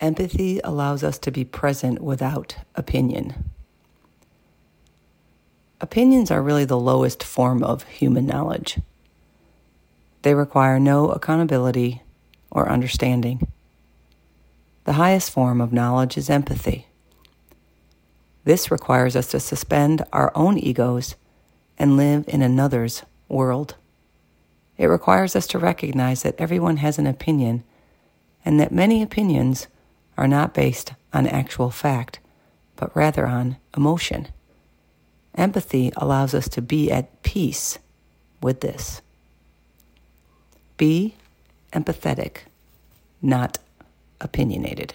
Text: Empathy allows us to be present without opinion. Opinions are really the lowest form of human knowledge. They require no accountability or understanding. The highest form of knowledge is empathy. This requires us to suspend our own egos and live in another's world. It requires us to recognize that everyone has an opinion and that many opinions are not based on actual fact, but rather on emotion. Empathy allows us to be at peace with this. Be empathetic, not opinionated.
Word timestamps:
Empathy 0.00 0.60
allows 0.62 1.02
us 1.02 1.18
to 1.18 1.32
be 1.32 1.44
present 1.44 2.00
without 2.00 2.56
opinion. 2.76 3.50
Opinions 5.80 6.30
are 6.30 6.42
really 6.42 6.64
the 6.64 6.78
lowest 6.78 7.22
form 7.24 7.64
of 7.64 7.82
human 7.84 8.24
knowledge. 8.24 8.78
They 10.22 10.34
require 10.34 10.78
no 10.78 11.10
accountability 11.10 12.02
or 12.50 12.68
understanding. 12.68 13.48
The 14.84 14.94
highest 14.94 15.30
form 15.30 15.60
of 15.60 15.72
knowledge 15.72 16.16
is 16.16 16.30
empathy. 16.30 16.86
This 18.44 18.70
requires 18.70 19.16
us 19.16 19.26
to 19.32 19.40
suspend 19.40 20.04
our 20.12 20.32
own 20.34 20.58
egos 20.58 21.16
and 21.76 21.96
live 21.96 22.24
in 22.28 22.40
another's 22.40 23.02
world. 23.28 23.74
It 24.76 24.86
requires 24.86 25.34
us 25.34 25.46
to 25.48 25.58
recognize 25.58 26.22
that 26.22 26.36
everyone 26.38 26.78
has 26.78 26.98
an 26.98 27.06
opinion 27.06 27.64
and 28.44 28.60
that 28.60 28.72
many 28.72 29.02
opinions 29.02 29.66
are 30.18 30.28
not 30.28 30.52
based 30.52 30.92
on 31.14 31.26
actual 31.26 31.70
fact, 31.70 32.18
but 32.76 32.94
rather 32.94 33.26
on 33.26 33.56
emotion. 33.76 34.28
Empathy 35.36 35.92
allows 35.96 36.34
us 36.34 36.48
to 36.48 36.60
be 36.60 36.90
at 36.90 37.22
peace 37.22 37.78
with 38.42 38.60
this. 38.60 39.00
Be 40.76 41.14
empathetic, 41.72 42.38
not 43.22 43.58
opinionated. 44.20 44.94